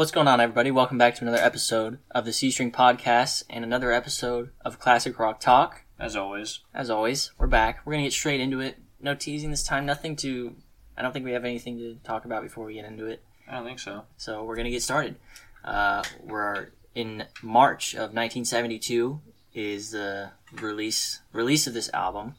[0.00, 0.70] What's going on, everybody?
[0.70, 5.18] Welcome back to another episode of the C String Podcast and another episode of Classic
[5.18, 5.82] Rock Talk.
[5.98, 6.60] As always.
[6.72, 7.82] As always, we're back.
[7.84, 8.78] We're gonna get straight into it.
[8.98, 9.84] No teasing this time.
[9.84, 10.56] Nothing to.
[10.96, 13.22] I don't think we have anything to talk about before we get into it.
[13.46, 14.04] I don't think so.
[14.16, 15.16] So we're gonna get started.
[15.62, 19.20] Uh, we're in March of 1972
[19.52, 20.30] is the
[20.62, 22.36] release release of this album.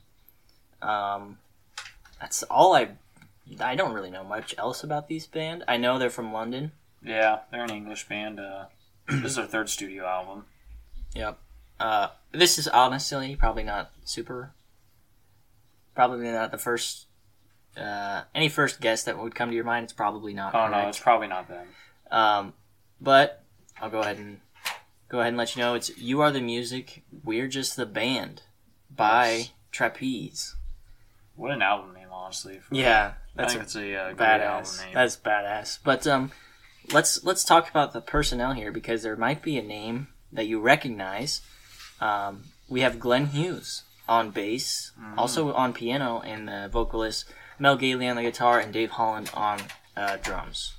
[0.81, 1.37] Um,
[2.19, 2.93] that's all I.
[3.59, 5.63] I don't really know much else about these band.
[5.67, 6.71] I know they're from London.
[7.03, 8.39] Yeah, they're an English band.
[8.39, 8.65] Uh,
[9.07, 10.45] this is their third studio album.
[11.15, 11.37] Yep.
[11.79, 14.51] Uh, this is honestly probably not super.
[15.95, 17.07] Probably not the first.
[17.75, 20.53] Uh, any first guess that would come to your mind, it's probably not.
[20.53, 21.67] Oh no, it's probably not them.
[22.11, 22.53] Um,
[22.99, 23.43] but
[23.81, 24.39] I'll go ahead and
[25.09, 28.43] go ahead and let you know it's "You Are the Music, We're Just the Band"
[28.95, 29.49] by Yes.
[29.71, 30.55] Trapeze.
[31.35, 32.59] What an album name, honestly.
[32.59, 34.83] for- Yeah, I that's think a it's a uh, badass.
[34.85, 34.93] name.
[34.93, 35.79] That's badass.
[35.83, 36.31] But um,
[36.93, 40.59] let's let's talk about the personnel here because there might be a name that you
[40.59, 41.41] recognize.
[41.99, 45.17] Um, we have Glenn Hughes on bass, Mhm.
[45.17, 47.25] also on piano, and the vocalist
[47.59, 49.59] Mel Galley on the guitar, and Dave Holland on
[49.95, 50.73] uh, drums.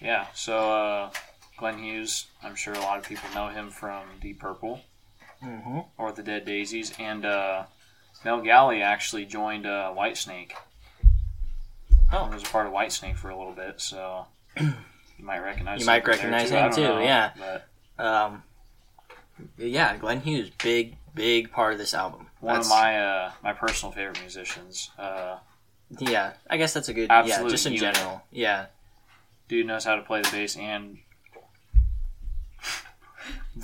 [0.00, 1.10] Yeah, so uh,
[1.56, 4.82] Glenn Hughes, I'm sure a lot of people know him from Deep Purple
[5.42, 5.80] Mm-hmm.
[5.96, 7.64] or The Dead Daisies, and uh,
[8.24, 10.52] Mel Galley actually joined uh, Whitesnake.
[12.12, 12.26] Oh.
[12.26, 14.26] He was a part of Whitesnake for a little bit, so
[15.18, 15.80] you might recognize.
[15.80, 17.30] You might recognize him too, know, yeah.
[17.96, 18.42] But Um,
[19.58, 22.26] yeah, Glenn Hughes, big big part of this album.
[22.40, 24.90] one That's- of my uh, my personal favorite musicians.
[24.98, 25.38] Uh,
[25.98, 27.94] yeah, I guess that's a good yeah, Absolute just in unit.
[27.94, 28.22] general.
[28.30, 28.66] Yeah,
[29.48, 30.98] dude knows how to play the bass and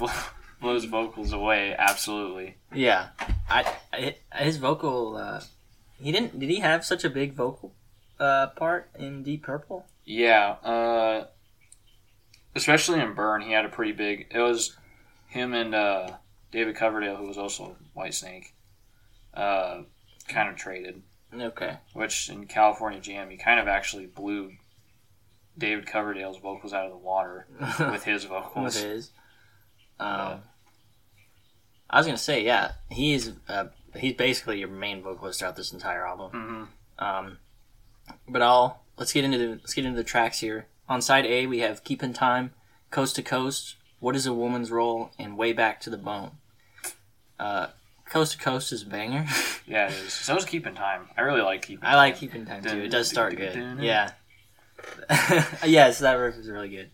[0.60, 1.74] blows vocals away.
[1.78, 2.56] Absolutely.
[2.74, 3.08] yeah.
[3.48, 3.74] I,
[4.32, 5.16] I his vocal.
[5.16, 5.42] Uh,
[6.00, 6.38] he didn't.
[6.38, 7.72] Did he have such a big vocal
[8.18, 9.84] uh, part in Deep Purple?
[10.04, 10.52] Yeah.
[10.64, 11.26] Uh,
[12.54, 14.26] especially in Burn, he had a pretty big.
[14.30, 14.76] It was
[15.28, 16.10] him and uh,
[16.52, 18.52] David Coverdale, who was also Whitesnake,
[19.34, 19.82] uh,
[20.28, 21.02] kind of traded.
[21.34, 21.78] Okay.
[21.94, 24.52] Which in California Jam, he kind of actually blew
[25.58, 27.46] David Coverdale's vocals out of the water
[27.80, 28.76] with his vocals.
[28.76, 29.10] With his.
[29.98, 30.36] Um, Yeah.
[31.90, 33.66] I was gonna say, yeah, he's uh,
[33.96, 36.30] he's basically your main vocalist throughout this entire album.
[36.98, 37.38] hmm Um,
[38.28, 40.66] but I'll let's get into the let's get into the tracks here.
[40.88, 42.52] On side A, we have Keeping Time,"
[42.90, 46.32] "Coast to Coast," "What Is a Woman's Role," and "Way Back to the Bone."
[47.38, 47.68] Uh,
[48.08, 49.26] "Coast to Coast" is a banger.
[49.66, 50.12] Yeah, it is.
[50.12, 51.08] So is Keeping Time.
[51.16, 52.20] I really like Keeping I like Time.
[52.20, 52.82] "Keep in Time" too.
[52.82, 53.78] It does start good.
[53.80, 54.10] Yeah.
[55.64, 56.90] yes, that riff is really good.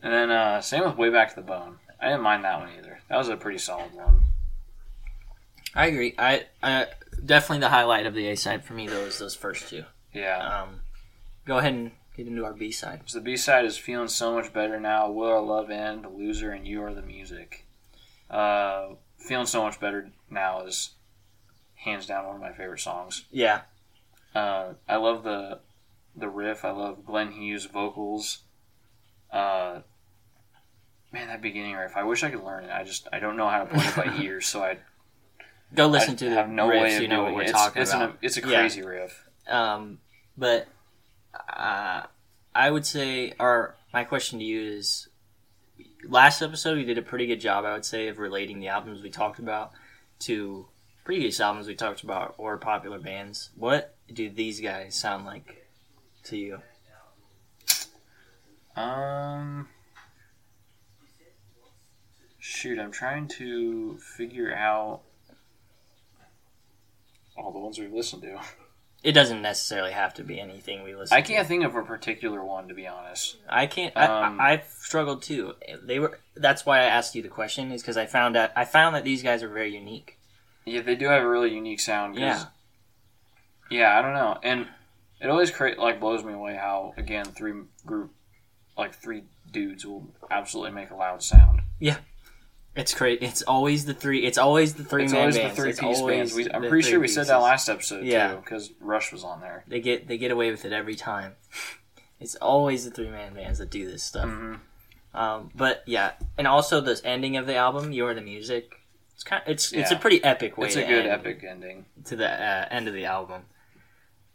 [0.00, 1.78] And then uh, same with Way Back to the Bone.
[2.00, 3.00] I didn't mind that one either.
[3.08, 4.22] That was a pretty solid one.
[5.74, 6.14] I agree.
[6.18, 6.86] I, I
[7.24, 9.84] definitely the highlight of the A side for me though is those first two.
[10.14, 10.62] Yeah.
[10.62, 10.80] Um,
[11.44, 13.02] go ahead and get into our B side.
[13.06, 15.10] So the B side is feeling so much better now.
[15.10, 16.04] Will our love end?
[16.04, 17.66] The loser and you are the music.
[18.28, 20.90] Uh, feeling so much better now is
[21.74, 23.24] hands down one of my favorite songs.
[23.30, 23.62] Yeah,
[24.34, 25.60] Uh, I love the
[26.16, 26.64] the riff.
[26.64, 28.40] I love Glenn Hughes vocals.
[29.32, 29.80] Uh,
[31.12, 31.96] man, that beginning riff.
[31.96, 32.70] I wish I could learn it.
[32.70, 34.78] I just I don't know how to play it by ear, so I
[35.74, 36.80] go listen I to the have no riffs.
[36.82, 37.50] way of you know what we're it.
[37.52, 38.10] talking it's, it's about.
[38.10, 38.60] An, it's a Yeah.
[38.60, 39.28] crazy riff.
[39.48, 39.98] Um,
[40.36, 40.68] but
[41.34, 42.02] uh,
[42.54, 45.08] I would say, or my question to you is,
[46.08, 49.02] last episode we did a pretty good job, I would say, of relating the albums
[49.02, 49.72] we talked about
[50.20, 50.66] to
[51.04, 53.50] previous albums we talked about or popular bands.
[53.56, 55.66] What do these guys sound like
[56.24, 56.62] to you?
[58.76, 59.68] Um,
[62.38, 65.02] shoot, I'm trying to figure out
[67.36, 68.40] all the ones we've listened to.
[69.02, 71.14] It doesn't necessarily have to be anything we listen.
[71.14, 71.18] To.
[71.18, 73.38] I can't think of a particular one to be honest.
[73.48, 73.96] I can't.
[73.96, 75.54] Um, I, I've struggled too.
[75.82, 76.18] They were.
[76.36, 78.50] That's why I asked you the question, is because I found out.
[78.54, 80.18] I found that these guys are very unique.
[80.66, 82.16] Yeah, they do have a really unique sound.
[82.16, 82.44] Yeah.
[83.70, 84.66] Yeah, I don't know, and
[85.20, 87.54] it always create like blows me away how again three
[87.86, 88.12] group
[88.76, 91.62] like three dudes will absolutely make a loud sound.
[92.80, 93.22] It's great.
[93.22, 94.24] It's always the three.
[94.24, 95.54] It's always the three it's man always bands.
[95.56, 96.34] the three It's piece bands.
[96.34, 98.32] We, I'm pretty sure we said that last episode Yeah.
[98.32, 99.64] too because Rush was on there.
[99.68, 101.34] They get they get away with it every time.
[102.22, 104.28] It's always the three man bands that do this stuff.
[104.28, 104.56] hmm
[105.14, 108.74] Um, but yeah, and also the ending of the album, "You're the Music."
[109.14, 109.42] It's kind.
[109.46, 110.66] it's it's a pretty epic way.
[110.66, 111.86] It's a good epic ending.
[112.04, 113.44] to the uh, end of the album.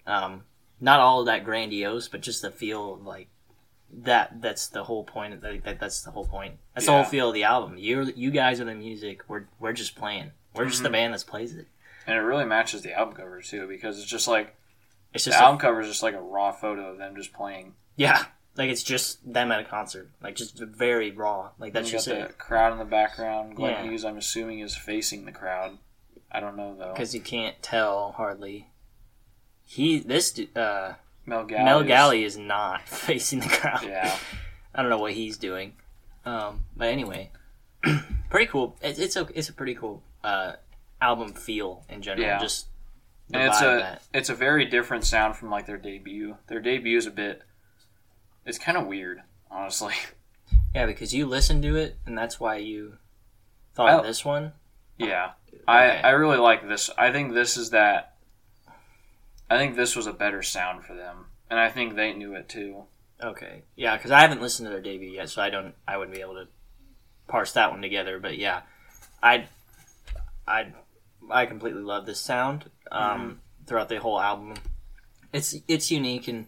[0.08, 0.46] Um,
[0.82, 3.28] not all of that grandiose, but just the feel of like
[4.04, 4.42] that.
[4.42, 5.34] That's the whole point.
[5.34, 6.56] Of the, that that's the whole point.
[6.74, 7.78] That's the whole feel of the album.
[7.78, 9.22] You you guys are the music.
[9.28, 10.32] We're we're just playing.
[10.54, 10.94] We're just the Mhm.
[10.94, 11.68] band that plays it.
[12.08, 14.56] And it really matches the album cover too because it's just like
[15.14, 17.34] It's the just a- album cover is just like a raw photo of them just
[17.34, 17.74] playing.
[17.96, 18.26] yeah,
[18.56, 21.50] Like it's just them at a concert, like just very raw.
[21.58, 22.38] Like that's you just the it.
[22.38, 23.56] crowd in the background.
[23.56, 23.90] Glenn Yeah.
[23.90, 25.78] Hughes, I'm assuming, is facing the crowd.
[26.32, 26.92] I don't know though.
[26.94, 28.70] Because you can't tell hardly.
[29.66, 30.94] He this uh,
[31.26, 31.64] Mel Galley.
[31.66, 33.84] Mel is- Galley is not facing the crowd.
[33.84, 34.16] Yeah,
[34.74, 35.74] I don't know what he's doing.
[36.26, 37.32] Um, but anyway,
[38.30, 38.78] pretty cool.
[38.82, 40.54] It's it's a it's a pretty cool uh,
[41.02, 42.26] album feel in general.
[42.28, 42.40] Yeah.
[42.40, 42.68] Just
[43.34, 46.38] and it's a it's a very different sound from like their debut.
[46.48, 47.42] Their debut is a bit.
[48.46, 49.94] It's kind of weird, honestly.
[50.76, 52.98] yeah because you listened to it and that's why you
[53.74, 54.54] thought I- of this one.
[54.98, 55.32] Yeah,
[55.68, 56.90] I I really like this.
[56.98, 58.15] I think this is that.
[59.50, 62.50] I think this was a better sound for them, and I think they knew it
[62.50, 62.86] too.
[63.22, 66.16] Okay, yeah, because I haven't listened to their debut yet, so I don't I wouldn't
[66.16, 66.48] be able to
[67.28, 68.20] parse that one together.
[68.20, 68.62] But yeah,
[69.22, 69.48] I
[70.48, 70.74] I
[71.30, 74.56] I completely love this sound um, throughout the whole album.
[75.32, 76.48] It's it's unique and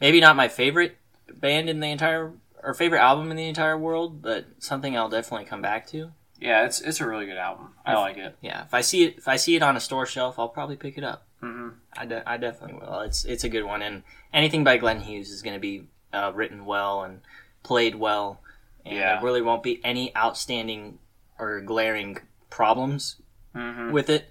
[0.00, 0.96] maybe not my favorite
[1.32, 2.32] band in the entire
[2.62, 6.12] or favorite album in the entire world, but something I'll definitely come back to.
[6.40, 7.74] Yeah, it's it's a really good album.
[7.86, 8.36] I like it.
[8.40, 10.76] Yeah, if I see it if I see it on a store shelf, I'll probably
[10.76, 11.26] pick it up.
[11.44, 13.00] Hmm I, de- I definitely will.
[13.00, 14.02] It's it's a good one, and
[14.32, 17.20] anything by Glenn Hughes is going to be uh, written well and
[17.62, 18.40] played well,
[18.84, 19.14] and Yeah.
[19.16, 20.98] there really won't be any outstanding
[21.38, 22.18] or glaring
[22.50, 23.16] problems
[23.54, 24.28] hmm with it.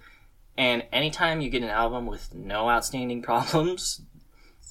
[0.57, 4.01] And anytime you get an album with no outstanding problems,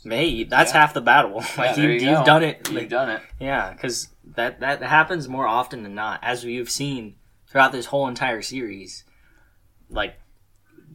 [0.04, 0.80] hey, that's Yeah.
[0.80, 1.42] half the battle.
[1.58, 2.24] Like there you, you you've go.
[2.24, 2.68] done it.
[2.70, 3.22] You've done it.
[3.40, 7.14] yeah, because that that happens more often than not, as we've seen
[7.48, 9.04] throughout this whole entire series.
[9.90, 10.14] Like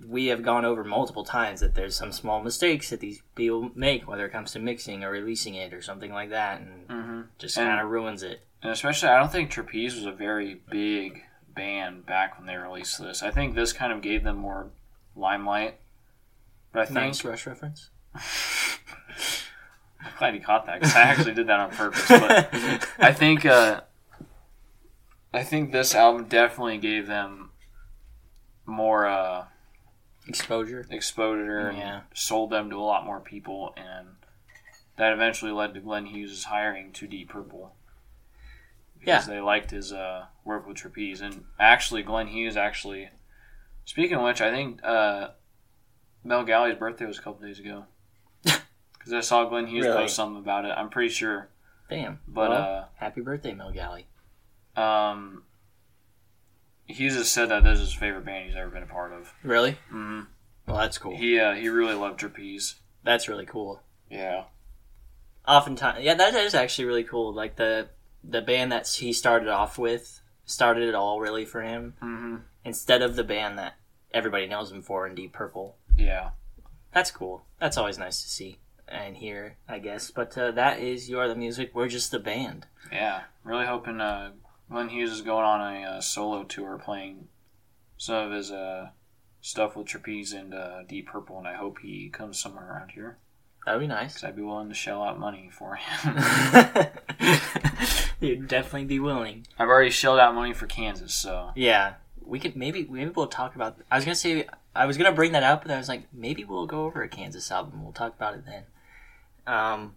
[0.08, 4.08] we have gone over multiple times that there's some small mistakes that these people make,
[4.08, 7.56] whether it comes to mixing or releasing it or something like that, and hmm just
[7.56, 8.42] kind of ruins it.
[8.64, 11.24] And especially, I don't think Trapeze was a very big
[11.54, 13.22] band back when they released this.
[13.22, 14.68] I think this kind of gave them more
[15.16, 15.80] limelight.
[16.72, 17.90] But I think Nice rush reference.
[20.00, 22.08] I'm glad you caught that because I actually did that on purpose.
[22.08, 23.82] But I think uh,
[25.34, 27.52] I think this album definitely gave them
[28.66, 29.46] more uh,
[30.28, 30.86] Exposure.
[30.90, 32.02] exposure and Yeah.
[32.14, 34.10] sold them to a lot more people, and
[34.98, 37.76] that eventually led to Glenn Hughes' hiring to Deep Purple.
[39.00, 43.10] Because they liked his uh, work with Trapeze, and actually, Glenn Hughes actually.
[43.86, 45.30] Speaking of which, I think uh,
[46.24, 47.86] Mel Galley's birthday was a couple days ago.
[48.94, 49.96] Because I saw Glenn Hughes Really?
[50.00, 50.70] post something about it.
[50.76, 51.48] I'm pretty sure,
[51.90, 52.20] Bam.
[52.28, 54.08] but Well, happy birthday, Mel Galley.
[54.76, 55.44] uh, um,
[56.88, 59.34] Hughes just said that this is his favorite band he's ever been a part of.
[59.44, 59.72] Really?
[59.92, 60.22] Mm-hmm.
[60.68, 61.16] Well, that's cool.
[61.16, 62.76] He uh, he really loved Trapeze.
[63.04, 63.82] That's really cool.
[64.10, 64.46] Yeah.
[65.48, 67.88] oftentimes yeah that is actually really cool like the
[68.24, 72.36] the band that he started off with started it all really for him hmm
[72.66, 73.76] instead of the band that
[74.14, 76.30] everybody knows him for in deep purple Yeah.
[76.94, 78.58] that's cool that's always nice to see
[78.88, 82.20] and hear i guess but uh, that is you are the music we're just the
[82.20, 83.22] band Yeah.
[83.44, 84.32] Really hoping uh,
[84.70, 87.28] Glenn Hughes is going on a uh, solo tour playing
[87.98, 88.90] some of his uh,
[89.42, 93.18] stuff with Trapeze and uh, Deep Purple, and I hope he comes somewhere around here.
[93.66, 94.14] That'd be nice.
[94.14, 96.18] Because I'd be willing to shell out money for him.
[98.20, 99.46] you'd definitely be willing.
[99.60, 101.52] I've already shelled out money for Kansas, so.
[101.56, 101.96] Yeah.
[102.26, 105.32] We could maybe maybe we'll talk about i was gonna say i was gonna bring
[105.32, 107.82] that up but i was like maybe we'll go over a kansas album.
[107.82, 108.64] We'll talk about it then.
[109.48, 109.96] Um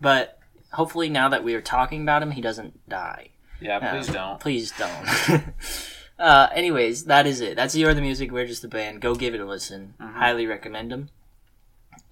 [0.00, 0.40] but
[0.72, 3.28] hopefully now that we are talking about him he doesn't die
[3.62, 4.40] yeah, please don't.
[4.40, 5.42] please don't.
[6.18, 7.56] Uh anyways that is it.
[7.56, 8.30] That's you're the music.
[8.30, 9.00] We're just the band.
[9.00, 9.94] Go give it a listen.
[10.00, 10.12] Mhm.
[10.14, 11.08] highly recommend them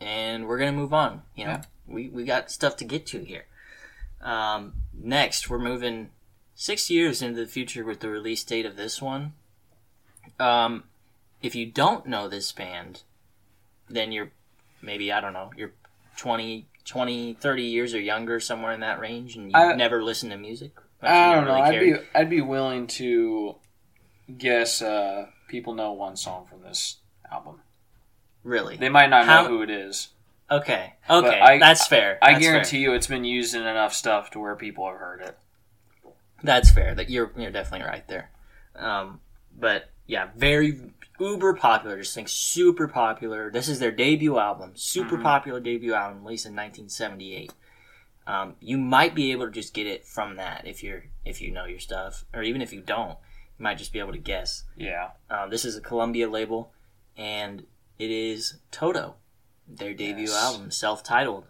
[0.01, 1.51] and we're gonna move on you know?
[1.53, 1.63] Yeah.
[1.87, 3.45] we we got stuff to get to here.
[4.21, 6.11] Um next we're moving
[6.57, 9.35] six years into the future with the release date of this one.
[10.41, 10.85] Um
[11.43, 13.03] if you don't know this band
[13.89, 14.31] then you're
[14.83, 15.73] maybe i don't know you're
[16.17, 20.31] 20 20 30 years or younger somewhere in that range and you I- never listen
[20.31, 20.73] to music
[21.03, 21.51] I don't know.
[21.55, 22.01] really I'd cared?
[22.01, 23.57] be I'd be willing to
[24.37, 26.97] guess uh, people know one song from this
[27.31, 27.61] album.
[28.45, 30.09] really They might not How- know who it is.
[30.51, 32.81] okay okay I- that's fair I That's guarantee fair.
[32.81, 35.39] you, it's been used in enough stuff to where people have heard it.
[36.43, 38.31] that's fair that you're you're definitely right there
[38.77, 39.21] um
[39.59, 40.81] but yeah very
[41.21, 45.23] uber popular just think super popular this is their debut album super Mhm.
[45.23, 47.53] popular debut album released in 1978
[48.31, 51.51] um, you might be able to just get it from that if you're if you
[51.51, 53.17] know your stuff or even if you don't
[53.59, 55.11] you might just be able to guess Yeah.
[55.31, 56.73] um, this is a columbia label
[57.17, 57.65] and
[57.99, 59.15] it is toto
[59.69, 60.45] their debut Yes.
[60.45, 61.45] album self-titled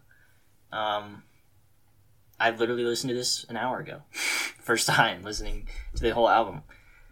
[0.73, 1.23] um,
[2.39, 6.63] i literally listened to this an hour ago first time listening to the whole album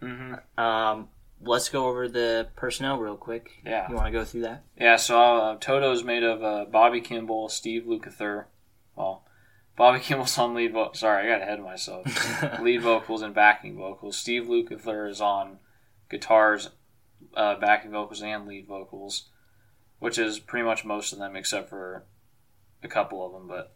[0.01, 0.59] Mm-hmm.
[0.63, 1.09] um,
[1.41, 3.89] let's go over the personnel real quick Yeah.
[3.89, 7.01] you want to go through that Yeah, so uh, Toto is made of uh, Bobby
[7.01, 8.45] Kimball, Steve Lukather,
[8.95, 9.25] well,
[9.79, 12.05] Bobby Kimball's on lead vo- Sorry, I got ahead of myself.
[12.59, 14.17] lead vocals and backing vocals.
[14.17, 15.59] Steve Lukather is on
[16.09, 16.69] guitars,
[17.33, 19.29] uh, backing vocals, and lead vocals,
[19.99, 22.03] which is pretty much most of them except for
[22.83, 23.47] a couple of them.
[23.47, 23.73] But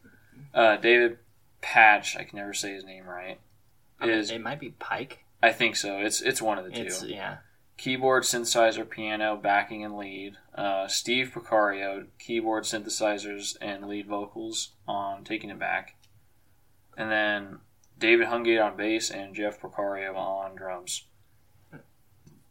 [0.53, 1.19] uh, David
[1.61, 3.39] Patch, I can never say his name right.
[3.97, 5.19] I mean, Is it might be Pike.
[5.41, 5.99] I think so.
[5.99, 6.81] It's it's one of the two.
[6.81, 7.37] It's yeah.
[7.83, 10.37] Keyboard, synthesizer, piano, backing, and lead.
[10.55, 15.97] Uh, Steve Porcaro, keyboard, synthesizers, and lead vocals on Taking It Back.
[16.95, 17.59] And then
[17.99, 21.03] David Hungate on bass and Jeff Porcaro on drums.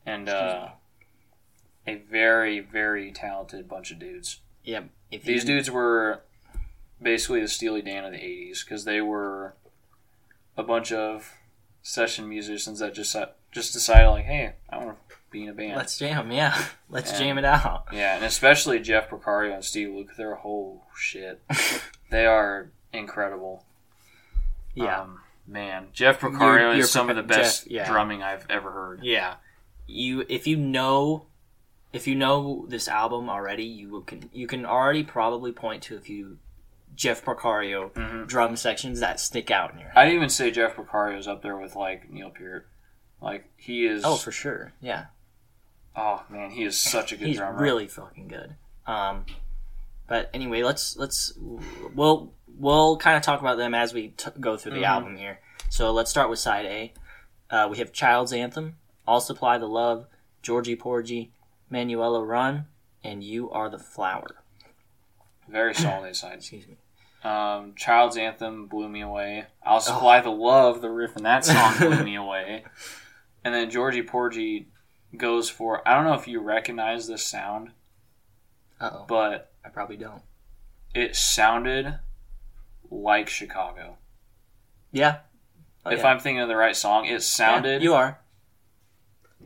[0.05, 0.69] And uh,
[1.87, 4.41] a very, very talented bunch of dudes.
[4.63, 4.83] Yeah.
[5.11, 6.25] These you, dudes were
[7.01, 9.55] basically the Steely Dan of the 80s because they were
[10.59, 11.33] a bunch of
[11.81, 13.17] session musicians that just
[13.51, 14.97] just decided, like, hey, I want to
[15.33, 15.77] be in a band.
[15.77, 16.31] let's jam.
[16.31, 16.57] Yeah,
[16.91, 17.19] let's Yeah.
[17.19, 17.87] jam it out.
[17.93, 21.43] Yeah, and especially Jeff Porcaro and Steve Luke, they're whole shit.
[22.11, 23.65] they are incredible.
[24.75, 25.01] Yeah.
[25.03, 27.91] Um, man, Jeff You're- you're is some of the best Jeff, yeah.
[27.91, 29.01] drumming I've ever heard.
[29.03, 29.35] Yeah.
[29.87, 31.27] You if you know
[31.93, 36.01] if you know this album already, you can you can already probably point to a
[36.01, 36.39] few
[36.95, 38.27] Jeff Porcaro Mhm.
[38.27, 39.99] drum sections that stick out in your head.
[40.07, 42.67] I'd even say Jeff Porcaro is up there with like Neil Peart.
[43.21, 44.03] Like he is.
[44.05, 44.73] Oh, for sure.
[44.81, 45.07] Yeah.
[45.95, 47.59] Oh man, he is such a good He's drummer.
[47.61, 48.55] really fucking good.
[48.87, 49.27] Um
[50.09, 51.33] but anyway, let's let's
[51.95, 54.87] we'll we'll kind of talk about them as we t- go through the Mhm.
[54.89, 55.41] album here.
[55.71, 56.93] So let's start with side A.
[57.51, 60.07] Uh, we have Child's Anthem, I'll Supply the Love,
[60.43, 61.33] Georgie Porgy,
[61.71, 62.67] Manuela Run,
[63.05, 64.43] and You Are the Flower.
[65.49, 66.35] very solid side.
[66.39, 66.77] Excuse me.
[67.25, 69.47] Um, Child's Anthem blew me away.
[69.63, 70.81] I'll supply the love.
[70.83, 72.65] The riff in that song blew me away.
[73.45, 74.69] And then Georgie Porgy
[75.17, 75.87] goes for.
[75.87, 77.71] I don't know if you recognize this sound,
[78.81, 79.05] Uh oh.
[79.09, 80.23] but I probably don't.
[80.95, 81.99] it sounded
[82.91, 83.97] like Chicago.
[84.91, 85.19] Yeah.
[85.85, 86.07] Oh, if yeah.
[86.07, 87.83] I'm thinking of the right song, it sounded.
[87.83, 88.19] Yeah, you are.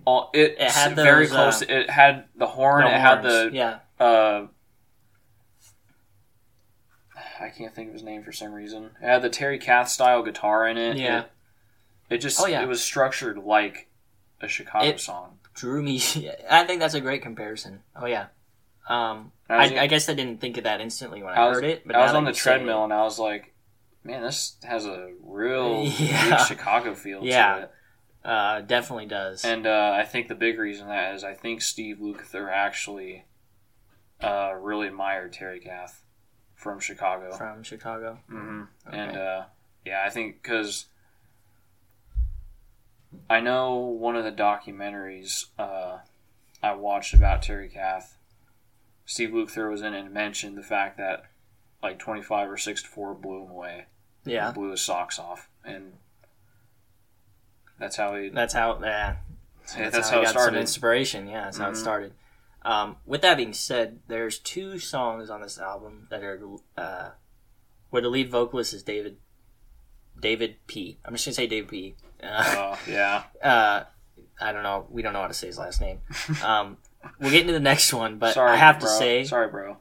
[0.04, 1.62] all, it, It had very those, close.
[1.62, 2.82] uh, it had the horn.
[2.84, 3.32] No it had horns.
[3.32, 3.50] the.
[3.56, 3.78] yeah.
[3.98, 4.46] Uh,
[7.40, 8.90] I can't think of his name for some reason.
[9.00, 10.96] It had the Terry Kath style guitar in it.
[10.96, 11.20] Yeah.
[11.20, 11.30] It,
[12.10, 12.40] it just.
[12.40, 12.62] Oh, yeah.
[12.62, 13.88] It was structured like
[14.40, 15.35] a Chicago It- song.
[15.56, 15.96] Drew me.
[16.50, 17.82] I think that's a great comparison.
[17.96, 18.26] Oh yeah.
[18.88, 21.56] Um, I I, I guess I didn't think of that instantly when I, I was,
[21.56, 21.86] heard it.
[21.86, 23.52] But I was on the treadmill it- and I was like,
[24.04, 26.24] "Man, this has a real Yeah.
[26.26, 27.54] unique Chicago feel Yeah.
[27.56, 27.70] to it."
[28.24, 29.44] Uh, definitely does.
[29.44, 33.24] And uh, I think the big reason that is I think Steve Lukather actually
[34.20, 36.02] uh, really admired Terry Kath
[36.54, 37.32] from Chicago.
[37.36, 38.18] from Chicago.
[38.28, 38.98] hmm Okay.
[38.98, 39.44] And uh,
[39.84, 40.86] yeah, I think because
[43.30, 45.98] I know one of the documentaries uh,
[46.62, 48.16] I watched about Terry Kath,
[49.04, 51.24] Steve Lukather was in and mentioned the fact that
[51.82, 53.86] like 25 or 6 to 4 blew him away.
[54.24, 55.48] Yeah, Blew his socks off.
[55.64, 55.92] And
[57.78, 58.28] that's how he.
[58.30, 58.78] that's how.
[58.82, 59.16] Yeah,
[59.60, 60.58] that's, that's how, how it got some started.
[60.60, 61.28] inspiration.
[61.28, 61.76] Yeah, that's how it Mhm.
[61.76, 62.12] started.
[62.62, 66.40] Um, with that being said, there's two songs on this album that are
[66.76, 67.10] uh,
[67.90, 69.18] where the lead vocalist is David
[70.20, 70.98] David P.
[71.04, 71.94] I'm just gonna say David P.
[72.22, 73.22] Uh, Uh, yeah.
[73.42, 73.84] uh,
[74.40, 74.86] I don't know.
[74.90, 76.00] We don't know how to say his last name.
[76.44, 76.76] Um,
[77.20, 79.76] we'll get into the next one, but Sorry, I have to say, Sorry, bro.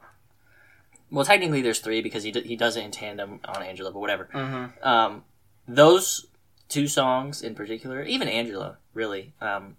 [1.10, 3.98] well, technically there's three because he d- he does it in tandem on Angela, but
[4.00, 4.28] whatever.
[4.32, 4.86] Mm-hmm.
[4.86, 5.24] Um,
[5.68, 6.26] those
[6.68, 9.76] two songs in particular, even Angela, really, um,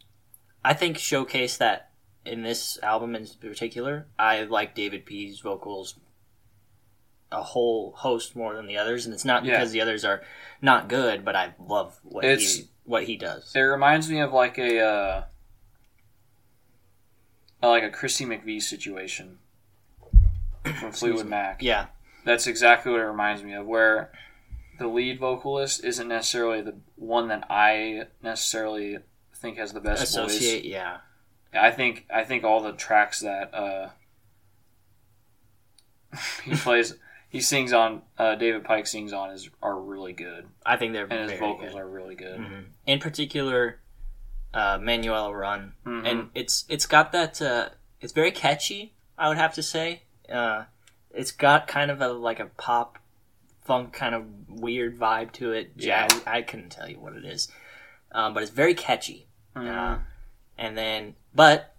[0.64, 1.92] I think showcase that
[2.26, 4.08] in this album in particular.
[4.20, 5.96] I like David P's vocals
[7.31, 9.53] a whole host more than the others, and it's not Yeah.
[9.57, 10.22] because the others are
[10.62, 13.53] not good, but I love what It's- he what he does.
[13.53, 15.24] It reminds me of like a uh,
[17.62, 19.39] like a Christy McVie situation
[20.79, 21.25] from Fleetwood.
[21.27, 21.62] Mac.
[21.62, 21.88] Yeah,
[22.24, 23.65] That's exactly what it reminds me of.
[23.65, 24.12] Where
[24.79, 29.00] the lead vocalist isn't necessarily the one that I necessarily
[29.36, 30.63] think has the best associate.
[30.65, 31.00] Yeah.
[31.53, 33.89] I think I think all the tracks that uh,
[36.43, 36.96] he plays,
[37.29, 41.07] he sings on, uh, David Pike sings on, is are really good, I think they're
[41.10, 41.79] and his vocals good.
[41.81, 42.39] are really good.
[42.39, 42.65] Mhm.
[42.86, 43.79] In particular,
[44.53, 46.07] uh, Manuela Run, Mhm.
[46.10, 47.41] and it's it's got that.
[47.41, 47.69] Uh,
[48.01, 48.93] it's very catchy.
[49.17, 50.03] I would have to say.
[50.31, 50.65] Uh,
[51.12, 52.98] it's got kind of a like a pop,
[53.65, 55.72] funk kind of weird vibe to it.
[55.75, 56.07] Yeah.
[56.25, 57.51] I couldn't tell you what it is,
[58.13, 59.27] um, but it's very catchy.
[59.55, 59.98] Uh,
[60.57, 61.75] and then, but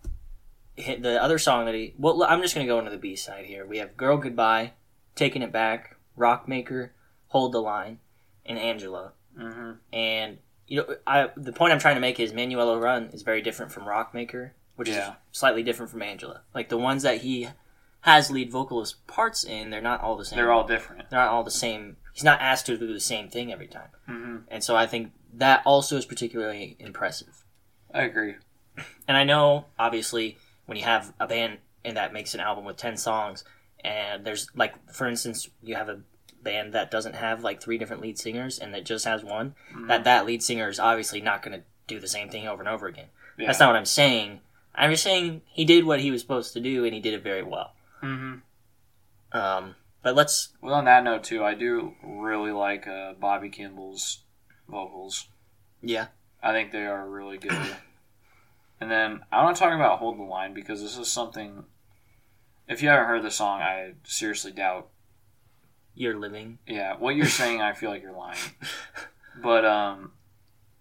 [0.76, 1.94] hit the other song that he.
[1.96, 3.64] Well, I'm just gonna go into the B side here.
[3.64, 4.72] We have "Girl Goodbye,"
[5.18, 6.92] "Taking It Back," "Rockmaker,"
[7.28, 7.98] "Hold the Line,"
[8.46, 9.78] and "Angela." Mhm.
[9.92, 13.42] And you know, I the point I'm trying to make is Manuela Run is very
[13.42, 15.10] different from Rockmaker, which Yeah.
[15.10, 16.42] is slightly different from Angela.
[16.54, 17.48] Like the ones that he
[18.02, 20.36] has lead vocalist parts in, they're not all the same.
[20.36, 21.10] They're all different.
[21.10, 21.96] they're not all the same.
[22.12, 25.12] He's not asked to do the same thing every time, hmm and so I think
[25.34, 27.44] that also is particularly impressive.
[27.92, 28.36] I agree.
[29.08, 32.76] And I know, obviously, when you have a band and that makes an album with
[32.76, 33.42] ten songs,
[33.84, 36.00] and there's like, for instance, you have a
[36.42, 39.88] band that doesn't have like three different lead singers and that just has one, Mhm.
[39.88, 42.68] that that lead singer is obviously not going to do the same thing over and
[42.68, 43.06] over again.
[43.36, 43.46] Yeah.
[43.46, 44.40] That's not what I'm saying.
[44.74, 47.22] I'm just saying he did what he was supposed to do and he did it
[47.22, 47.72] very well.
[48.00, 48.36] hmm
[49.32, 54.20] Um, but let's Well, on that note too, I do really like uh, Bobby Kimball's
[54.68, 55.26] vocals.
[55.82, 56.06] yeah
[56.42, 57.52] I think they are really good.
[58.80, 61.64] and then I want to talk about "Hold the Line" because this is something.
[62.68, 64.88] If you haven't heard the song, I seriously doubt.
[65.94, 66.58] you're living.
[66.66, 68.38] Yeah, what you're saying, I feel like you're lying.
[69.40, 70.14] But um,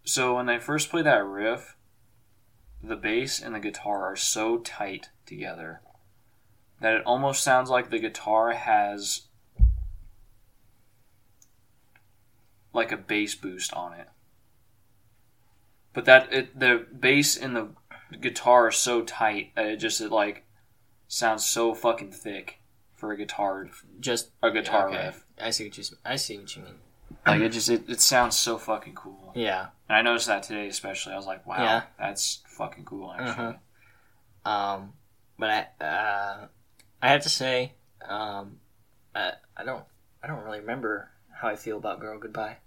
[0.04, 1.76] so when they first play that riff,
[2.82, 5.82] the bass and the guitar are so tight together
[6.80, 9.28] that it almost sounds like the guitar has
[12.74, 14.08] like a bass boost on it.
[15.94, 17.70] But that it the bass and the
[18.20, 20.47] guitar are so tight that it just it like
[21.08, 22.60] sounds so fucking thick
[22.96, 25.06] for a guitar Just a guitar okay.
[25.06, 25.26] riff.
[25.40, 26.74] I see what you I see what you mean.
[27.26, 29.32] Like it just it, it sounds so fucking cool.
[29.36, 29.68] Yeah.
[29.88, 31.14] And I noticed that today especially.
[31.14, 31.82] I was like, wow, Yeah.
[32.00, 33.46] that's fucking cool actually.
[33.46, 33.54] Uh-huh.
[34.52, 34.94] Um,
[35.38, 35.50] but
[35.80, 36.48] I uh,
[37.02, 37.74] I have to say,
[38.08, 38.60] um,
[39.14, 39.84] I, I don't
[40.24, 41.12] I don't really remember
[41.42, 42.58] how I feel about "Girl Goodbye."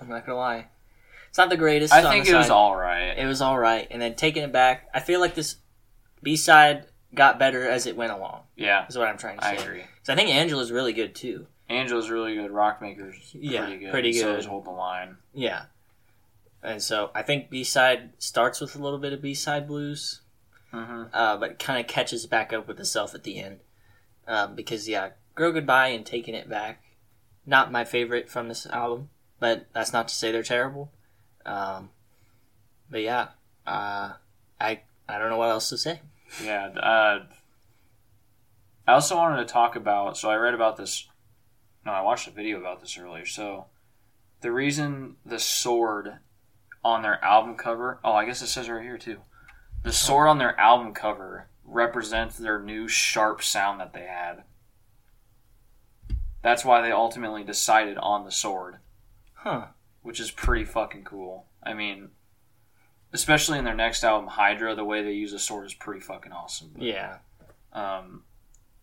[0.00, 0.68] I'm not gonna lie.
[1.28, 1.92] It's not the greatest.
[1.92, 3.18] I think it was all right.
[3.18, 5.56] It was all right, and then taking it back, I feel like this
[6.22, 8.42] B side got better as it went along.
[8.56, 9.50] Yeah, Is what I'm trying to say.
[9.50, 9.82] I agree.
[10.02, 11.46] So I think Angela's really good too.
[11.68, 12.50] Angela's really good.
[12.50, 13.90] Rockmaker's Yeah, pretty good.
[13.90, 14.38] pretty So good.
[14.40, 15.16] is Hold the Line.
[15.32, 15.64] Yeah.
[16.62, 20.20] And so I think B side starts with a little bit of B side blues,
[20.72, 21.04] Mm-hmm.
[21.12, 23.60] uh, but kind of catches back up with itself at the end.
[24.26, 26.82] Um, because yeah, "Girl Goodbye" and "Taking It Back,"
[27.46, 30.90] not my favorite from this album, but that's not to say they're terrible.
[31.46, 31.90] Um,
[32.90, 33.28] but yeah,
[33.66, 34.14] uh,
[34.60, 36.00] I I don't know what else to say.
[36.42, 36.66] Yeah.
[36.68, 37.24] Uh,
[38.86, 40.16] I also wanted to talk about.
[40.16, 41.08] So I read about this.
[41.86, 43.26] No, I watched a video about this earlier.
[43.26, 43.66] So
[44.40, 46.18] the reason the sword
[46.84, 48.00] on their album cover.
[48.04, 49.18] Oh, I guess it says right here too.
[49.82, 54.44] The sword on their album cover represents their new sharp sound that they had.
[56.42, 58.76] That's why they ultimately decided on the sword,
[59.34, 59.68] Huh?
[60.02, 61.46] which is pretty fucking cool.
[61.62, 62.10] I mean,
[63.14, 66.32] especially in their next album, Hydra, the way they use a sword is pretty fucking
[66.32, 66.70] awesome.
[66.74, 67.18] But, Yeah.
[67.72, 68.24] um,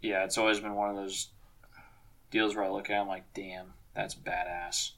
[0.02, 1.28] yeah, it's always been one of those
[2.32, 4.91] deals where I look at, it, I'm like, damn, that's badass.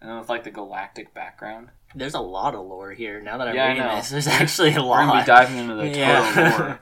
[0.00, 3.20] And then with like the galactic background, There's a lot of lore here.
[3.20, 3.96] Now that I'm Yeah, reading know.
[3.96, 4.88] this, there's actually a lot.
[4.90, 5.22] we're gonna lot.
[5.24, 6.56] be diving into the Toto yeah.
[6.58, 6.80] lore.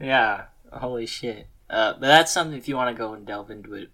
[0.00, 0.44] yeah.
[0.72, 1.46] Holy shit.
[1.70, 3.90] Uh, but that's something if you want to go and delve into it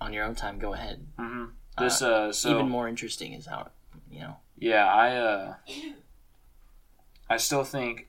[0.00, 1.04] on your own time, go ahead.
[1.18, 1.46] hmm
[1.78, 3.68] This uh, so Even more interesting is how,
[4.10, 4.36] you know.
[4.56, 5.54] yeah, I uh,
[7.28, 8.08] I still think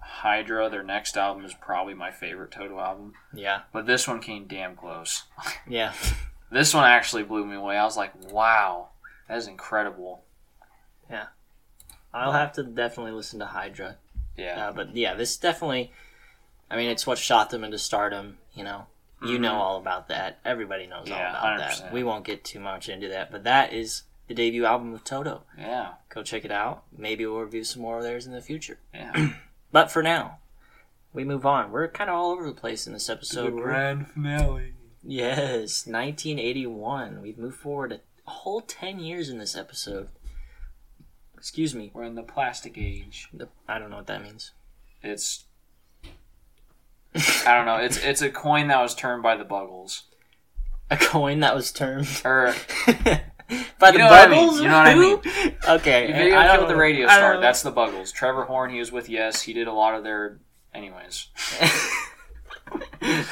[0.00, 3.14] Hydra, their next album, is probably my favorite Toto album.
[3.34, 3.62] Yeah.
[3.72, 5.24] But this one came damn close.
[5.68, 5.92] Yeah.
[6.50, 7.78] This one actually blew me away.
[7.78, 8.88] I was like, wow,
[9.28, 10.22] that is incredible.
[11.10, 11.26] Yeah.
[12.12, 13.96] I'll have to definitely listen to Hydra.
[14.36, 14.68] Yeah.
[14.68, 15.92] Uh, but yeah, this definitely,
[16.70, 18.86] I mean, it's what shot them into stardom, you know.
[19.24, 19.58] You know Mhm.
[19.60, 20.40] all about that.
[20.44, 21.84] Everybody knows all about 100%.
[21.84, 21.92] that.
[21.92, 25.42] We won't get too much into that, but that is the debut album of Toto.
[25.58, 25.92] Yeah.
[26.08, 26.84] Go check it out.
[26.96, 28.78] Maybe we'll review some more of theirs in the future.
[28.94, 29.30] Yeah.
[29.72, 30.36] But for now,
[31.14, 31.72] we move on.
[31.72, 33.54] We're kind of all over the place in this episode.
[33.54, 34.74] We're- grand finale.
[35.02, 37.22] Yes, 1981.
[37.22, 40.08] We've moved forward a whole 10 years in this episode.
[41.34, 41.90] Excuse me.
[41.94, 43.28] We're in the plastic age.
[43.32, 44.52] The- I don't know what that means.
[45.02, 45.44] It's
[47.14, 47.76] I don't know.
[47.76, 50.02] It's it's a coin that was turned by the Buggles.
[50.90, 52.54] A coin that was turned Or
[52.86, 53.22] er,
[53.78, 54.48] by You the what I mean.
[54.48, 54.60] Buggles.
[54.60, 55.56] You know what I mean?
[55.68, 57.40] Okay, the video I killed the radio star.
[57.40, 58.12] That's the Buggles.
[58.12, 58.70] Trevor Horn.
[58.70, 59.42] He was with Yes.
[59.42, 60.38] He did a lot of their.
[60.74, 61.28] Anyways.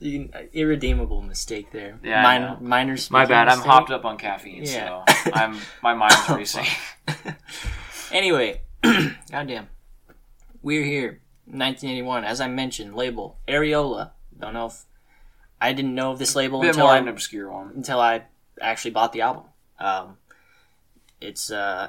[0.00, 1.98] You- uh, irredeemable mistake there.
[2.04, 2.96] Yeah, minor, minor.
[3.10, 3.48] My bad.
[3.48, 5.04] I'm hopped up on caffeine, Yeah.
[5.06, 6.66] so I'm my mind's oh, racing.
[8.12, 8.60] anyway,
[9.30, 9.68] goddamn,
[10.62, 12.22] we're here, 1981.
[12.24, 14.12] As I mentioned, label Ariola.
[14.38, 14.84] Don't know if
[15.60, 17.72] I didn't know of this label bit until more I an obscure one.
[17.74, 18.22] until I
[18.60, 19.44] actually bought the album.
[19.78, 20.16] Um,
[21.20, 21.88] it's uh,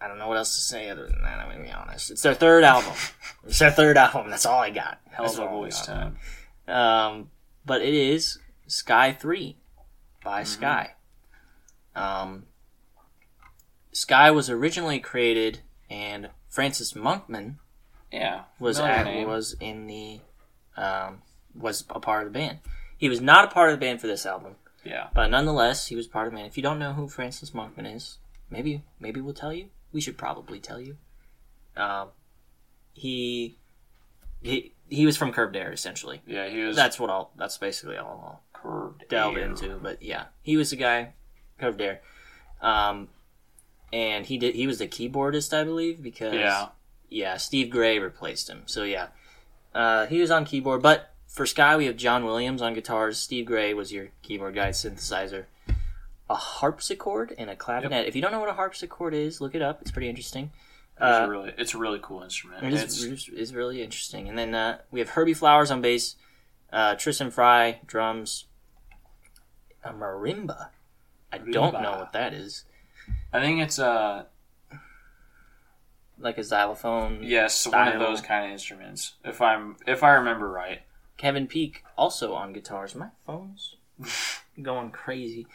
[0.00, 1.38] I don't know what else to say other than that.
[1.40, 2.10] I'm gonna be honest.
[2.10, 2.92] It's their third album.
[3.46, 4.28] It's their third album.
[4.30, 5.00] That's all I got.
[5.10, 6.16] Hell of a voice tone.
[6.68, 7.30] Um,
[7.64, 9.56] but it is Sky Three
[10.22, 10.46] by Mhm.
[10.46, 10.94] Sky.
[11.96, 12.46] Um,
[13.92, 17.56] Sky was originally created, and Francis Monkman
[18.12, 18.44] Yeah.
[18.58, 19.26] was at, name.
[19.28, 20.20] was in the
[20.76, 21.22] um,
[21.54, 22.58] was a part of the band.
[22.96, 25.08] He was not a part of the band for this album, Yeah.
[25.14, 26.46] but nonetheless, he was part of band.
[26.46, 28.18] If you don't know who Francis Monkman is,
[28.50, 29.66] maybe maybe we'll tell you.
[29.92, 30.96] We should probably tell you.
[31.76, 32.08] Um,
[32.92, 33.58] he
[34.42, 36.22] he he was from Curved Air, essentially.
[36.26, 37.30] Yeah, he was That's what I'll.
[37.36, 39.02] That's basically all curved.
[39.02, 39.44] I'll delve air.
[39.44, 39.76] into.
[39.76, 41.12] But yeah, he was the guy,
[41.58, 42.00] Curved Air,
[42.62, 43.08] um,
[43.92, 44.54] and he did.
[44.54, 46.68] He was the keyboardist, I believe, because Yeah.
[47.08, 48.62] yeah, Steve Gray replaced him.
[48.66, 49.08] So yeah,
[49.74, 50.82] uh, he was on keyboard.
[50.82, 53.18] But for Sky, we have John Williams on guitars.
[53.18, 55.44] Steve Gray was your keyboard guy, synthesizer,
[56.28, 58.06] a harpsichord, and a clavinet.
[58.06, 59.80] If you don't know what a harpsichord is, look it up.
[59.82, 60.50] It's pretty interesting.
[60.96, 62.64] It's Uh, a really, it's a really cool instrument.
[62.64, 64.28] It is, It's it's, it's really interesting.
[64.28, 66.16] And then uh, we have Herbie Flowers on bass,
[66.72, 68.46] uh, Tristan Fry drums,
[69.82, 70.68] a marimba.
[71.32, 72.64] I don't know what that is.
[73.32, 74.24] I think it's uh
[76.18, 77.20] Like a xylophone.
[77.22, 79.14] yes, one of those kind of instruments.
[79.24, 80.82] If I'm if I remember right.
[81.20, 82.94] Kevin Peek also on guitars.
[82.94, 83.76] My phone's
[84.62, 85.46] going crazy.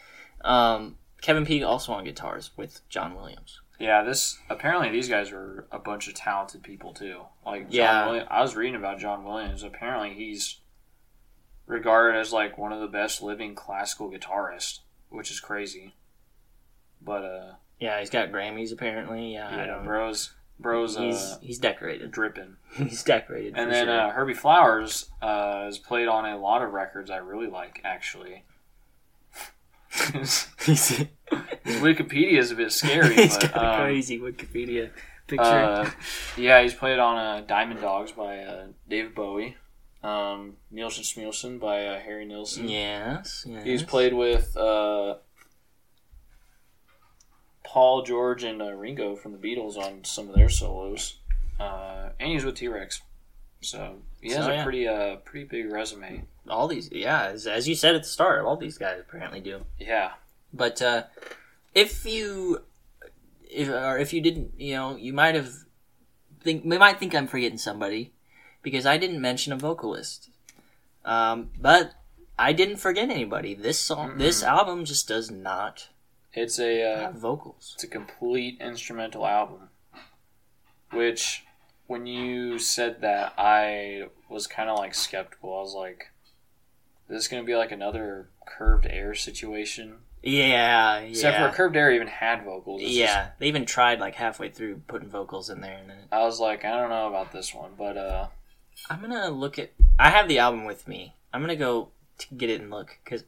[0.41, 3.61] Um, Kevin Peek also on guitars with John Williams.
[3.79, 7.21] Yeah, this apparently these guys are a bunch of talented people too.
[7.43, 8.05] Like John Yeah.
[8.05, 9.63] Williams, I was reading about John Williams.
[9.63, 10.59] Apparently he's
[11.65, 15.95] regarded as like one of the best living classical guitarists, which is crazy.
[17.01, 19.33] But uh Yeah, he's got Grammys apparently.
[19.33, 19.83] Yeah, I yeah, don't.
[19.85, 22.11] bros bros he's uh he's decorated.
[22.11, 22.57] dripping.
[22.75, 23.53] He's decorated.
[23.55, 23.99] And then sure.
[23.99, 28.43] uh, Herbie Flowers uh, has played on a lot of records I really like actually.
[30.13, 31.05] His he's,
[31.65, 34.91] Wikipedia is a bit scary, he's but got a um, crazy Wikipedia
[35.27, 35.43] picture.
[35.43, 35.89] Uh,
[36.37, 39.55] yeah, he's played on uh, Diamond Dogs by uh, Dave Bowie.
[40.03, 42.67] Um, Nilsson Schmilsson by uh, Harry Nilsson.
[42.67, 43.63] yes, yes.
[43.63, 45.15] He's played with uh,
[47.65, 51.15] Paul George and uh, Ringo from the Beatles on some of their solos,
[51.59, 53.01] uh, and he's with T Rex.
[53.61, 54.63] So he has So, a yeah.
[54.63, 56.25] pretty uh, pretty big resume.
[56.47, 56.89] all these.
[56.91, 59.65] Yeah, as, as you said at the start, all these guys apparently do.
[59.79, 60.11] Yeah,
[60.53, 61.03] But uh,
[61.73, 62.61] if you,
[63.49, 65.49] if or if you didn't, you know, you might have
[66.41, 68.13] think we might think I'm forgetting somebody
[68.61, 70.29] because I didn't mention a vocalist.
[71.03, 71.93] Um, but
[72.37, 73.53] I didn't forget anybody.
[73.55, 75.89] This song, this album, just does not
[76.37, 77.71] it's a uh, vocals.
[77.75, 79.69] It's a complete instrumental album.
[80.91, 81.43] Which,
[81.87, 85.57] when you said that, I was kind of like skeptical.
[85.57, 86.11] I was like,
[87.07, 91.05] "This is gonna be like another curved air situation." Yeah, yeah.
[91.07, 92.81] Except for curved air even had vocals.
[92.81, 93.05] It's yeah.
[93.25, 96.39] just- They even tried like halfway through putting vocals in there, and then I was
[96.39, 98.27] like, I don't know about this one, but uh,
[98.89, 99.71] I'm gonna look at.
[99.99, 101.13] I have the album with me.
[101.33, 103.23] I'm gonna go to get it and look because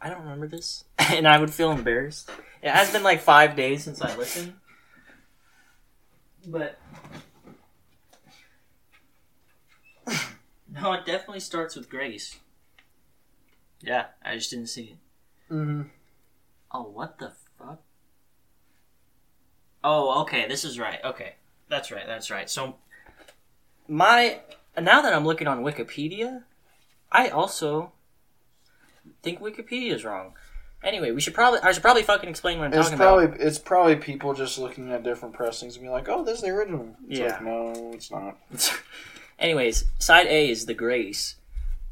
[0.00, 2.30] I don't remember this, and I would feel embarrassed.
[2.62, 4.54] It has been like five days since I listened,
[6.46, 6.78] but
[10.72, 12.38] no, it definitely starts with Grace.
[13.80, 14.82] Yeah, I just didn't see
[15.50, 15.52] it.
[15.52, 15.82] mm-hmm.
[16.72, 17.80] Oh, what the fuck?
[19.84, 20.98] Oh, okay, this is right.
[21.04, 21.34] Okay,
[21.68, 22.50] that's right, that's right.
[22.50, 22.76] So,
[23.88, 24.40] my
[24.80, 26.42] now that I'm looking on Wikipedia,
[27.10, 27.92] I also
[29.22, 30.34] think Wikipedia is wrong.
[30.84, 33.58] Anyway, we should probably I should probably fucking explain what I'm it's talking probably it's
[33.58, 36.94] probably people just looking at different pressings and be like, "Oh, this is the original."
[37.08, 37.26] It's Yeah.
[37.26, 38.36] like, no, it's not.
[39.38, 41.36] Anyways, side A is the Grace,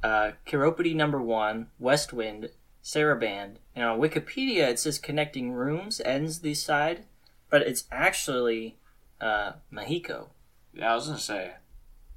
[0.03, 2.51] uh, Chiropodie number one, West Wind,
[2.83, 7.05] Sarabande, and on Wikipedia it says connecting rooms ends the side,
[7.51, 8.77] but it's actually
[9.21, 10.29] uh, Mexico.
[10.73, 11.53] Yeah, I was gonna say.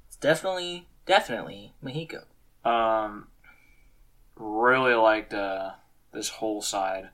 [0.06, 2.24] It's definitely, definitely Mexico.
[2.64, 3.28] Um,
[4.38, 5.70] really liked uh
[6.12, 7.10] this whole side.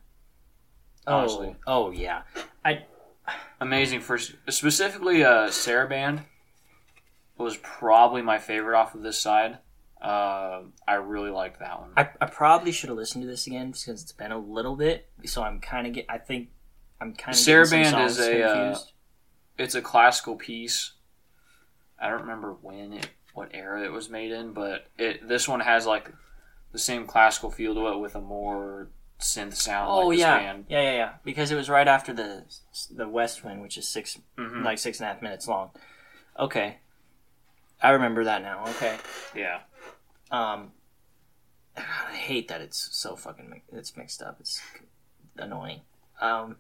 [1.07, 1.57] Honestly.
[1.67, 2.23] Oh, oh yeah.
[2.65, 2.85] I
[3.61, 6.25] amazing for specifically uh Sarabande
[7.39, 9.59] was probably my favorite off of this side
[10.01, 13.71] uh i really liked that one I, I probably should have listened to this again
[13.71, 15.09] because it's been a little bit.
[15.25, 16.07] So I'm kind of get.
[16.09, 16.51] I think
[17.01, 17.41] I'm kind of.
[17.41, 18.79] Sarabande is a, uh,
[19.59, 20.93] it's a classical piece
[21.99, 25.61] i don't remember when it what era it was made in but it this one
[25.61, 26.13] has like
[26.75, 28.89] the same classical feel to it with a more
[29.21, 30.65] synth sound Oh like yeah, band.
[30.69, 31.13] yeah, yeah, yeah.
[31.23, 32.45] Because it was right after the
[32.91, 34.65] the West Wind, which is 6 Mhm.
[34.65, 35.71] like six and a half minutes long.
[36.39, 36.79] Okay,
[37.81, 38.65] I remember that now.
[38.71, 38.99] Okay.
[39.37, 39.61] yeah
[40.33, 40.73] Um,
[41.77, 44.37] I hate that it's so fucking it's mixed up.
[44.41, 44.61] It's
[45.37, 45.83] annoying.
[46.21, 46.57] Um,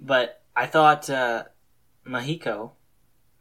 [0.00, 1.44] but I thought uh,
[2.04, 2.72] Mexico,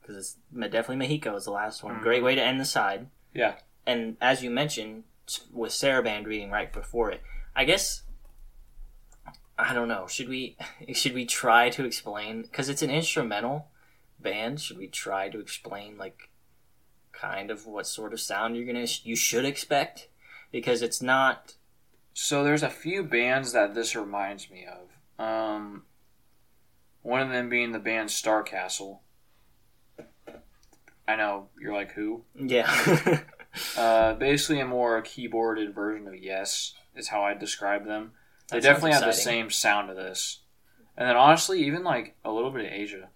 [0.02, 0.34] because it's
[0.72, 1.96] definitely Mahiko is the last one.
[1.96, 2.02] Mhm.
[2.04, 3.08] Great way to end the side.
[3.34, 3.56] Yeah.
[3.88, 5.04] And as you mentioned,
[5.52, 7.22] with Sarabande reading right before it,
[7.56, 8.04] I guess.
[9.58, 10.08] I don't know.
[10.08, 10.58] Should we
[10.94, 13.68] should we try to explain because it's an instrumental
[14.20, 14.62] band?
[14.62, 16.30] Should we try to explain like
[17.12, 20.10] kind of what sort of sound you're gonna you should expect
[20.52, 21.56] because it's not.
[22.14, 25.24] So there's a few bands that this reminds me of.
[25.26, 25.84] Um,
[27.02, 29.00] one of them being the band Starcastle.
[31.08, 32.24] I know you're like who?
[32.36, 33.20] Yeah.
[33.78, 38.12] Uh, basically a more keyboarded version of Yes is how I describe them.
[38.50, 40.40] They That definitely have the same sound of this,
[40.98, 43.10] and then honestly, even like a little bit of Asia.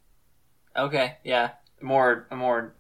[0.76, 1.18] okay.
[1.24, 1.52] Yeah.
[1.82, 2.76] More, more.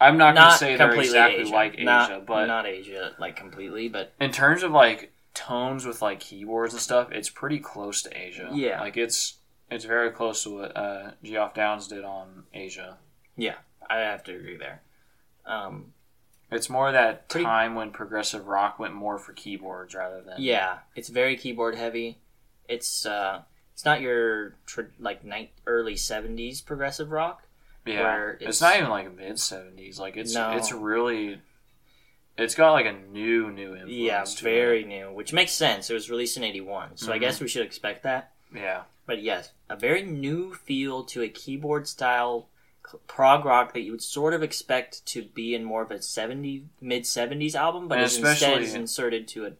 [0.00, 1.52] I'm not, going to say they're exactly Asia.
[1.52, 6.00] like Asia, Not, but not Asia like completely, but in terms of like tones with
[6.00, 8.48] like keyboards and stuff, it's pretty close to Asia.
[8.52, 8.80] Yeah.
[8.80, 9.38] like it's
[9.70, 12.98] it's very close to what uh, Geoff Downes did on Asia.
[13.36, 13.56] Yeah,
[13.90, 14.82] I have to agree there.
[15.44, 15.92] Um,
[16.50, 20.78] It's more that Pretty- time when progressive rock went more for keyboards rather than yeah,
[20.96, 22.18] it's very keyboard heavy.
[22.68, 23.42] It's uh,
[23.74, 27.42] it's not your tr- like night early '70s progressive rock.
[27.84, 29.98] Yeah, where it's, it's- not even like mid seventies.
[29.98, 30.52] Like it's No.
[30.56, 31.40] it's really,
[32.38, 33.92] it's got like a new new influence.
[33.92, 35.90] Yeah, very new, which makes sense.
[35.90, 37.20] It was released in '81, so I Mhm.
[37.20, 38.32] guess we should expect that.
[38.54, 42.48] Yeah, But yes, a very new feel to a keyboard style
[43.06, 46.66] prog rock that you would sort of expect to be in more of a 70
[46.80, 49.56] mid 70s album, but is instead is inserted to an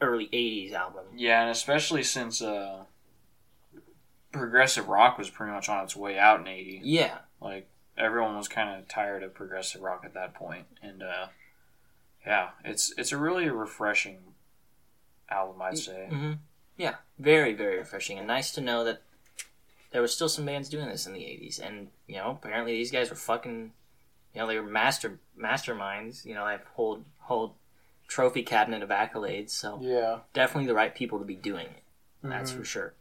[0.00, 1.04] early 80s album.
[1.16, 2.84] yeah, and especially since uh,
[4.32, 6.80] progressive rock was pretty much on its way out in eighty.
[6.82, 11.26] Yeah, Like everyone was kind of tired of progressive rock at that point, and uh,
[12.26, 14.18] yeah, it's it's a really refreshing
[15.30, 16.06] album, I'd say.
[16.10, 16.32] hmm
[16.76, 19.02] yeah, very very refreshing and nice to know that
[19.90, 22.90] there was still some bands doing this in the 80s, and you know apparently these
[22.90, 23.72] guys were fucking,
[24.34, 26.24] you know they were master masterminds.
[26.24, 27.56] You know they have whole whole
[28.06, 29.78] trophy cabinet of accolades, so.
[29.82, 31.82] Yeah, definitely the right people to be doing it.
[32.22, 32.60] That's Mm-hmm.
[32.60, 32.94] for sure.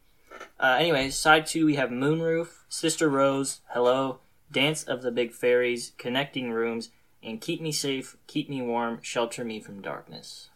[0.59, 4.19] Uh, anyways, side two we have Moonroof, Sister Rose, Hello,
[4.51, 6.89] Dance of the Big Fairies, Connecting Rooms,
[7.23, 10.49] and Keep Me Safe, Keep Me Warm, Shelter Me from Darkness.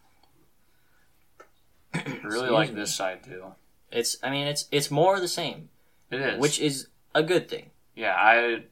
[2.24, 2.76] really like me.
[2.76, 3.46] this side too.
[3.92, 5.70] It's, I mean, it's it's more of the same,
[6.12, 7.72] It is, which is a good thing.
[7.96, 8.64] yeah, I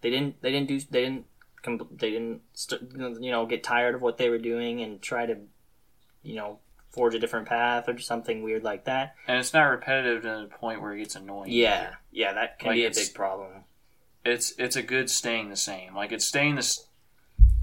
[0.00, 1.26] They didn't, they didn't do, they didn't,
[1.98, 5.36] they didn't, st- you know, get tired of what they were doing and try to,
[6.22, 6.58] you know,
[6.90, 9.14] forge a different path or something weird like that.
[9.28, 11.50] and it's not repetitive to the point where it gets annoying.
[11.52, 13.64] Yeah, yeah, that can Like, be a big problem.
[14.24, 15.94] it's it's a good staying the same.
[15.94, 16.86] Like it's staying this,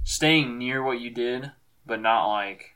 [0.04, 1.52] staying near what you did,
[1.86, 2.76] but not like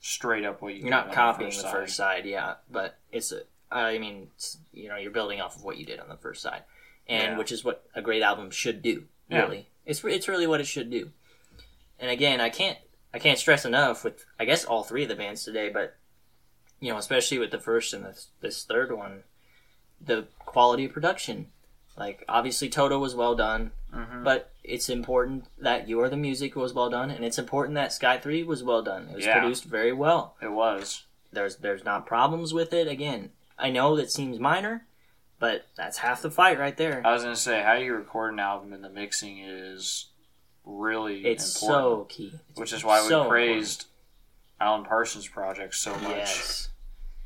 [0.00, 0.80] straight up what you.
[0.82, 1.72] You're not copying the side.
[1.72, 4.28] first side, yeah, but it's a, I mean,
[4.72, 6.62] you know, you're building off of what you did on the first side,
[7.08, 7.38] and Yeah.
[7.38, 9.04] which is what a great album should do.
[9.28, 9.42] Yeah.
[9.42, 11.10] Really, it's it's really what it should do.
[11.98, 12.78] And again, I can't
[13.12, 15.96] I can't stress enough with I guess all three of the bands today, but
[16.80, 19.22] you know, especially with the first and this this third one,
[20.00, 21.50] the quality of production.
[21.96, 24.24] Like obviously Toto was well done, Mhm.
[24.24, 27.92] but it's important that you Your the Music was well done, and it's important that
[27.92, 29.08] Sky Three was well done.
[29.08, 29.38] It was Yeah.
[29.40, 31.04] produced very well It was.
[31.32, 32.88] there's there's not problems with it.
[32.88, 34.86] Again, I know that seems minor,
[35.38, 37.02] but that's half the fight right there.
[37.04, 40.06] I was gonna say how you record an album and the mixing is
[40.64, 42.32] really It's important, so key.
[42.50, 43.86] It's which is why we so praised
[44.60, 46.68] Alan Parsons' project so much Yes.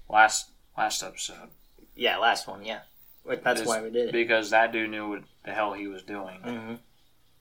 [0.09, 1.49] last last episode
[1.95, 2.64] Yeah, last one.
[2.64, 2.81] Yeah,
[3.27, 4.12] that's It's why we did it.
[4.12, 6.75] because that dude knew what the hell he was doing, hmm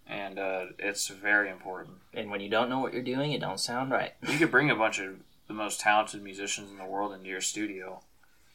[0.10, 1.98] and uh, it's very important.
[2.14, 4.14] And when you don't know what you're doing, it don't sound right.
[4.26, 5.18] You could bring a bunch of
[5.50, 8.02] the most talented musicians in the world into your studio,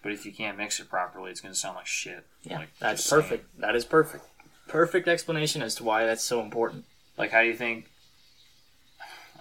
[0.02, 2.24] but if you can't mix it properly, it's going to sound like shit.
[2.42, 3.22] Yeah, Like, that's just saying.
[3.22, 3.60] perfect.
[3.60, 4.24] That is perfect.
[4.68, 6.84] Perfect explanation as to why that's so important.
[7.16, 7.86] Like, how do you think?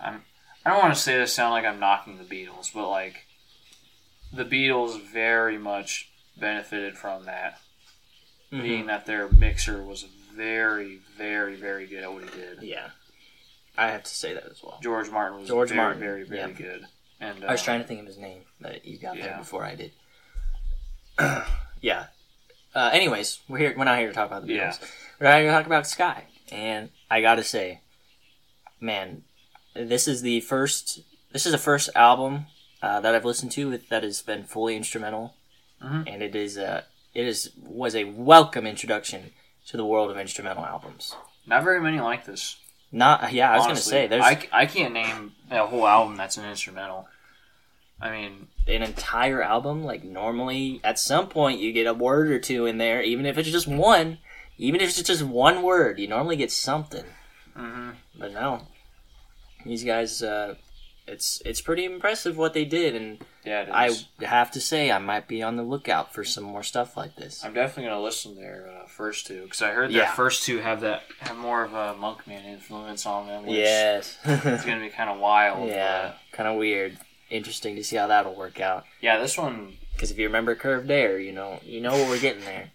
[0.02, 0.24] I'm.
[0.65, 3.26] I don't want to say this sound like I'm knocking the Beatles, but like,
[4.32, 7.60] the Beatles very much benefited from that,
[8.52, 8.62] Mhm.
[8.62, 12.62] being that their mixer was very, very, very good at what he did.
[12.62, 12.89] Yeah,
[13.78, 14.80] I have to say that as well.
[14.84, 16.58] George Martin was George very, Martin, very, very yeah.
[16.58, 16.86] good.
[17.19, 19.63] And uh, I was trying to think of his name, but you got there before
[19.63, 19.91] I did.
[21.82, 22.06] yeah.
[22.74, 23.74] Uh, anyways, we're here.
[23.78, 24.70] We're not here to talk about the Yeah.
[24.72, 24.90] Beatles.
[25.20, 27.82] We're here to talk about Sky, and I gotta say,
[28.80, 29.24] man,
[29.76, 31.02] this is the first.
[31.32, 32.48] This is the first album
[32.82, 35.36] uh, that I've listened to with, that has been fully instrumental,
[35.84, 36.12] Mhm.
[36.12, 39.32] and it is a it is was a welcome introduction
[39.68, 41.16] to the world of instrumental albums.
[41.46, 42.58] Not very many like this.
[42.92, 46.38] Not yeah, I was gonna say there's I, I can't name a whole album that's
[46.38, 47.08] an instrumental.
[48.02, 52.40] I mean, an entire album like normally at some point you get a word or
[52.40, 54.20] two in there even if it's just one
[54.58, 57.06] even if it's just one word you normally get something
[57.58, 57.94] mhm.
[58.18, 58.62] but no
[59.66, 60.54] these guys uh
[61.08, 65.28] it's it's pretty impressive what they did and Yeah, I have to say I might
[65.28, 67.44] be on the lookout for some more stuff like this.
[67.44, 70.14] I'm definitely gonna listen to their uh, first two because I heard their Yeah.
[70.14, 73.48] first two have that have more of a Monkman influence on them.
[73.48, 74.16] Which Yes.
[74.26, 75.68] it's gonna be kind of wild.
[75.70, 76.98] yeah, kind of weird.
[77.32, 78.86] Interesting to see how that'll work out.
[79.00, 79.17] yeah.
[79.17, 82.44] This one, Because if you remember Curved Air, you know you know what we're getting
[82.44, 82.72] there.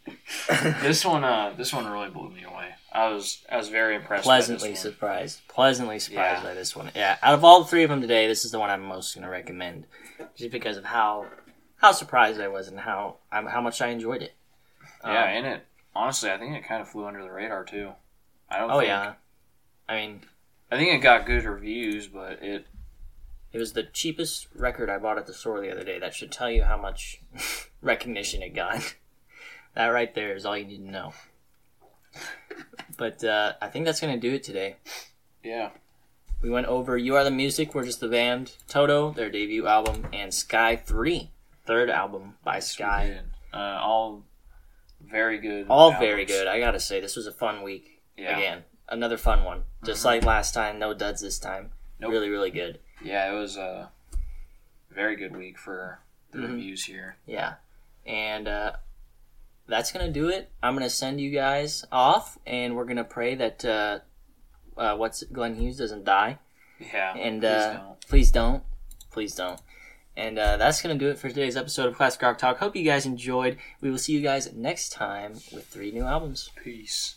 [0.83, 2.71] this one, uh, this one really blew me away.
[2.93, 4.25] I was I was very impressed.
[4.25, 4.93] pleasantly by this one.
[4.93, 5.41] surprised.
[5.49, 6.49] Pleasantly surprised Yeah.
[6.49, 6.91] by this one.
[6.95, 9.15] Yeah, out of all the three of them today, this is the one I'm most
[9.15, 9.85] going to recommend,
[10.37, 11.27] just because of how
[11.77, 14.35] how surprised I was and how how much I enjoyed it.
[15.05, 17.91] Yeah, Um, and it honestly, I think it kind of flew under the radar too.
[18.49, 18.71] I don't.
[18.71, 19.15] oh think, yeah.
[19.89, 20.21] I mean,
[20.71, 22.67] I think it got good reviews, but it
[23.53, 25.99] it was the cheapest record I bought at the store the other day.
[25.99, 27.21] That should tell you how much
[27.81, 28.95] recognition it got.
[29.75, 31.13] that right there is all you need to know.
[32.97, 34.77] But uh, I think that's going to do it today.
[35.43, 35.71] yeah.
[36.43, 40.07] We went over You Are the Music, We're Just the Band, Toto, their debut album,
[40.13, 41.31] and Sky 3,
[41.65, 43.21] third album by Sky.
[43.55, 44.23] Uh, all
[45.01, 45.67] very good.
[45.71, 46.07] All albums.
[46.07, 46.47] very good.
[46.47, 48.03] I gotta say, this was a fun week.
[48.19, 48.37] Yeah.
[48.37, 49.63] Again, another fun one.
[49.85, 51.71] Just like last time, no duds this time.
[52.01, 52.11] Nope.
[52.13, 52.81] Really, really good.
[53.03, 53.91] Yeah, it was a
[54.91, 56.01] very good week for
[56.33, 56.49] the Mhm.
[56.55, 57.17] reviews here.
[57.27, 57.55] Yeah.
[58.07, 58.73] And uh,
[59.67, 60.51] that's gonna do it.
[60.63, 63.99] I'm gonna send you guys off, and we're gonna pray that uh,
[64.77, 66.39] uh, what's Glenn Hughes doesn't die.
[66.79, 67.15] Yeah.
[67.17, 68.01] And please uh, don't.
[68.09, 68.63] please don't.
[69.11, 69.61] Please don't.
[70.19, 72.57] And uh, that's going to do it for today's episode of Classic Rock Talk.
[72.59, 73.59] Hope you guys enjoyed.
[73.83, 76.51] We will see you guys next time with three new albums.
[76.63, 77.15] Peace.